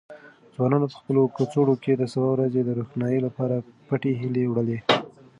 ځوانانو 0.55 0.89
په 0.91 0.95
خپلو 1.01 1.21
کڅوړو 1.35 1.75
کې 1.83 1.93
د 1.95 2.03
سبا 2.13 2.29
ورځې 2.31 2.61
د 2.63 2.69
روښنايي 2.79 3.19
لپاره 3.27 3.55
پټې 3.87 4.11
هیلې 4.21 4.43
وړلې. 4.47 4.79